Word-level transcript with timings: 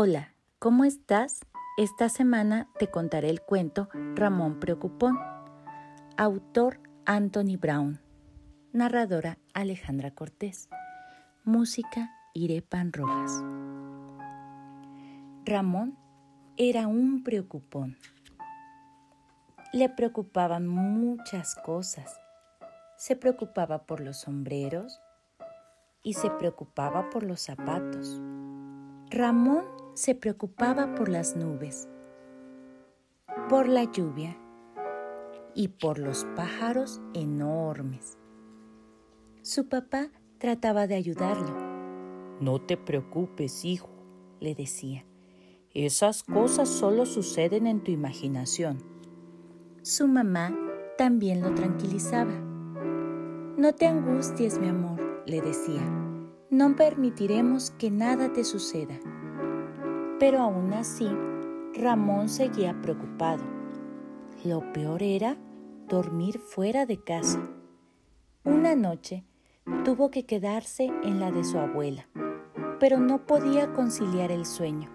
Hola, 0.00 0.32
¿cómo 0.60 0.84
estás? 0.84 1.40
Esta 1.76 2.08
semana 2.08 2.68
te 2.78 2.88
contaré 2.88 3.30
el 3.30 3.40
cuento 3.40 3.88
Ramón 4.14 4.60
Preocupón. 4.60 5.18
Autor 6.16 6.78
Anthony 7.04 7.56
Brown. 7.60 8.00
Narradora 8.72 9.38
Alejandra 9.54 10.12
Cortés. 10.12 10.68
Música 11.42 12.12
Irepan 12.32 12.92
Rojas. 12.92 13.42
Ramón 15.44 15.98
era 16.56 16.86
un 16.86 17.24
preocupón. 17.24 17.98
Le 19.72 19.88
preocupaban 19.88 20.68
muchas 20.68 21.56
cosas. 21.56 22.20
Se 22.96 23.16
preocupaba 23.16 23.84
por 23.84 23.98
los 23.98 24.18
sombreros 24.18 25.00
y 26.04 26.14
se 26.14 26.30
preocupaba 26.30 27.10
por 27.10 27.24
los 27.24 27.40
zapatos. 27.40 28.22
Ramón 29.10 29.77
se 29.98 30.14
preocupaba 30.14 30.94
por 30.94 31.08
las 31.08 31.34
nubes, 31.34 31.88
por 33.48 33.66
la 33.66 33.82
lluvia 33.82 34.38
y 35.56 35.66
por 35.66 35.98
los 35.98 36.24
pájaros 36.36 37.00
enormes. 37.14 38.16
Su 39.42 39.68
papá 39.68 40.12
trataba 40.38 40.86
de 40.86 40.94
ayudarlo. 40.94 41.52
No 42.40 42.60
te 42.60 42.76
preocupes, 42.76 43.64
hijo, 43.64 43.90
le 44.38 44.54
decía. 44.54 45.04
Esas 45.74 46.22
cosas 46.22 46.68
solo 46.68 47.04
suceden 47.04 47.66
en 47.66 47.82
tu 47.82 47.90
imaginación. 47.90 48.78
Su 49.82 50.06
mamá 50.06 50.56
también 50.96 51.40
lo 51.40 51.52
tranquilizaba. 51.56 52.34
No 53.56 53.74
te 53.74 53.88
angusties, 53.88 54.60
mi 54.60 54.68
amor, 54.68 55.24
le 55.26 55.40
decía 55.40 55.82
no 56.50 56.74
permitiremos 56.76 57.72
que 57.72 57.90
nada 57.90 58.32
te 58.32 58.42
suceda. 58.42 58.98
Pero 60.18 60.40
aún 60.40 60.72
así, 60.72 61.08
Ramón 61.74 62.28
seguía 62.28 62.80
preocupado. 62.82 63.44
Lo 64.44 64.72
peor 64.72 65.02
era 65.02 65.36
dormir 65.88 66.38
fuera 66.38 66.86
de 66.86 67.02
casa. 67.02 67.40
Una 68.44 68.74
noche 68.74 69.24
tuvo 69.84 70.10
que 70.10 70.26
quedarse 70.26 70.90
en 71.02 71.20
la 71.20 71.30
de 71.30 71.44
su 71.44 71.58
abuela, 71.58 72.08
pero 72.80 72.98
no 72.98 73.26
podía 73.26 73.72
conciliar 73.72 74.32
el 74.32 74.44
sueño. 74.44 74.88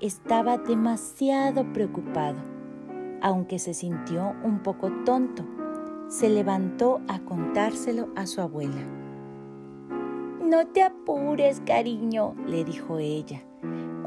Estaba 0.00 0.58
demasiado 0.58 1.72
preocupado. 1.72 2.38
Aunque 3.22 3.58
se 3.58 3.74
sintió 3.74 4.34
un 4.44 4.62
poco 4.62 4.90
tonto, 5.04 5.44
se 6.08 6.28
levantó 6.28 7.00
a 7.08 7.20
contárselo 7.20 8.08
a 8.16 8.26
su 8.26 8.40
abuela. 8.40 8.86
No 10.42 10.66
te 10.68 10.82
apures, 10.82 11.60
cariño, 11.66 12.34
le 12.46 12.64
dijo 12.64 12.98
ella. 12.98 13.42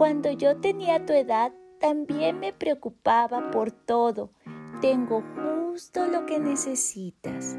Cuando 0.02 0.32
yo 0.32 0.58
tenía 0.58 1.06
tu 1.06 1.14
edad, 1.14 1.54
también 1.80 2.40
me 2.40 2.54
preocupaba 2.54 3.52
por 3.52 3.70
todo. 3.70 4.32
Tengo 4.82 5.22
justo 5.70 6.08
lo 6.08 6.26
que 6.26 6.40
necesitas. 6.40 7.56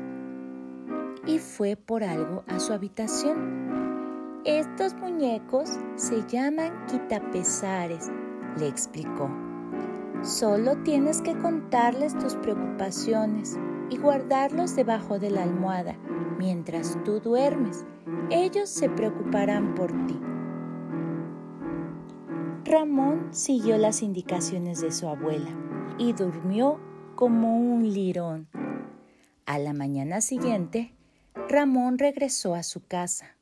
Y 1.25 1.39
fue 1.39 1.77
por 1.77 2.03
algo 2.03 2.43
a 2.49 2.59
su 2.59 2.73
habitación. 2.73 4.41
Estos 4.45 4.93
muñecos 4.95 5.79
se 5.95 6.27
llaman 6.27 6.84
quitapesares, 6.87 8.11
le 8.59 8.67
explicó. 8.67 9.31
Solo 10.23 10.79
tienes 10.79 11.23
que 11.23 11.39
contarles 11.39 12.19
tus 12.19 12.34
preocupaciones 12.34 13.56
y 13.89 13.99
guardarlos 13.99 14.75
debajo 14.75 15.21
de 15.21 15.31
la 15.31 15.45
almohada 15.45 15.97
mientras 16.39 16.99
tú 17.05 17.21
duermes. 17.21 17.84
Ellos 18.31 18.69
se 18.69 18.89
preocuparán 18.89 19.77
por 19.77 19.93
ti. 20.09 20.19
Ramón 22.73 23.34
siguió 23.34 23.77
las 23.77 24.01
indicaciones 24.01 24.81
de 24.81 24.92
su 24.92 25.06
abuela 25.06 25.51
y 25.98 26.15
durmió 26.15 26.81
como 27.17 27.59
un 27.59 27.92
lirón. 27.92 28.48
A 29.45 29.59
la 29.59 29.75
mañana 29.75 30.22
siguiente, 30.22 30.94
Ramón 31.50 31.99
regresó 31.99 32.55
a 32.55 32.62
su 32.62 32.87
casa. 32.87 33.37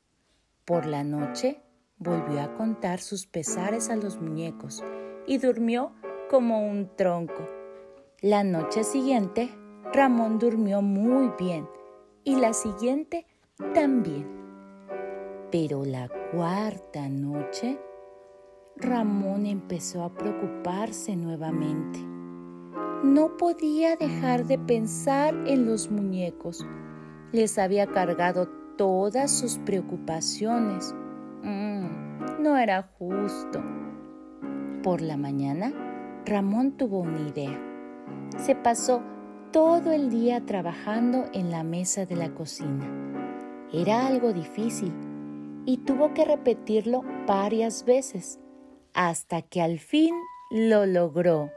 Por 0.65 0.85
la 0.85 1.05
noche, 1.05 1.61
volvió 1.97 2.41
a 2.41 2.53
contar 2.55 2.99
sus 2.99 3.25
pesares 3.25 3.89
a 3.89 3.95
los 3.95 4.19
muñecos 4.19 4.83
y 5.25 5.37
durmió 5.37 5.93
como 6.29 6.69
un 6.69 6.93
tronco. 6.97 7.47
La 8.19 8.43
noche 8.43 8.83
siguiente, 8.83 9.49
Ramón 9.93 10.39
durmió 10.39 10.81
muy 10.81 11.31
bien 11.39 11.69
y 12.25 12.35
la 12.35 12.51
siguiente 12.51 13.25
también. 13.73 14.27
Pero 15.53 15.85
la 15.85 16.09
cuarta 16.33 17.07
noche, 17.07 17.79
Ramón 18.81 19.45
empezó 19.45 20.03
a 20.03 20.09
preocuparse 20.09 21.15
nuevamente. 21.15 21.99
No 23.03 23.37
podía 23.37 23.95
dejar 23.95 24.45
de 24.45 24.57
pensar 24.57 25.35
en 25.45 25.67
los 25.67 25.91
muñecos. 25.91 26.65
Les 27.31 27.59
había 27.59 27.85
cargado 27.85 28.47
todas 28.77 29.31
sus 29.31 29.59
preocupaciones. 29.59 30.95
Mm, 31.43 32.41
no 32.41 32.57
era 32.57 32.89
justo. 32.97 33.63
Por 34.81 35.01
la 35.01 35.15
mañana, 35.15 35.71
Ramón 36.25 36.71
tuvo 36.71 37.01
una 37.01 37.19
idea. 37.29 37.59
Se 38.37 38.55
pasó 38.55 39.03
todo 39.51 39.91
el 39.91 40.09
día 40.09 40.43
trabajando 40.43 41.25
en 41.33 41.51
la 41.51 41.63
mesa 41.63 42.07
de 42.07 42.15
la 42.15 42.33
cocina. 42.33 42.89
Era 43.71 44.07
algo 44.07 44.33
difícil 44.33 44.91
y 45.65 45.77
tuvo 45.77 46.15
que 46.15 46.25
repetirlo 46.25 47.03
varias 47.27 47.85
veces 47.85 48.39
hasta 48.93 49.41
que 49.41 49.61
al 49.61 49.79
fin 49.79 50.15
lo 50.49 50.85
logró. 50.85 51.49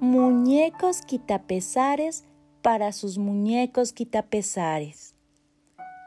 Muñecos 0.00 1.02
quitapesares 1.02 2.24
para 2.62 2.92
sus 2.92 3.18
muñecos 3.18 3.92
quitapesares. 3.92 5.14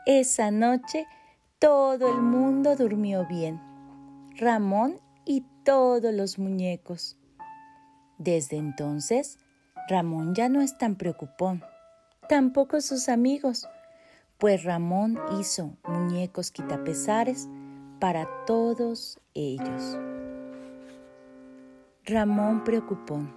Esa 0.06 0.51
noche 0.51 1.06
todo 1.59 2.13
el 2.13 2.22
mundo 2.22 2.75
durmió 2.75 3.25
bien. 3.25 3.59
Ramón 4.38 5.00
y 5.25 5.45
todos 5.63 6.13
los 6.13 6.38
muñecos. 6.38 7.18
Desde 8.18 8.57
entonces, 8.57 9.40
Ramón 9.90 10.35
ya 10.35 10.50
no 10.50 10.62
es 10.62 10.78
tan 10.78 10.95
preocupón, 10.95 11.63
tampoco 12.29 12.81
sus 12.81 13.09
amigos, 13.09 13.68
pues 14.38 14.63
Ramón 14.63 15.19
hizo 15.40 15.78
muñecos 15.88 16.51
quitapesares 16.51 17.47
para 18.00 18.28
todos 18.45 19.19
ellos. 19.33 19.97
Ramón 22.06 22.63
Preocupón, 22.63 23.35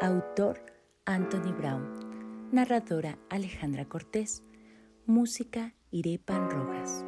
autor 0.00 0.60
Anthony 1.04 1.52
Brown, 1.56 2.48
narradora 2.50 3.18
Alejandra 3.30 3.84
Cortés, 3.84 4.42
música 5.06 5.74
Irepan 5.90 6.50
Rojas. 6.50 7.04